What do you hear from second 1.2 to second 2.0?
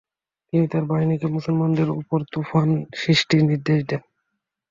মুসলমানদের